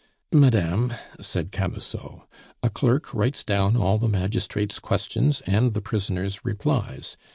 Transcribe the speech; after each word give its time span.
"Madame," 0.33 0.91
said 1.19 1.51
Camusot, 1.51 2.27
"a 2.63 2.71
clerk 2.71 3.13
writes 3.13 3.43
down 3.43 3.77
all 3.77 3.99
the 3.99 4.07
magistrate's 4.07 4.79
questions 4.79 5.41
and 5.41 5.73
the 5.75 5.81
prisoner's 5.81 6.43
replies. 6.43 7.17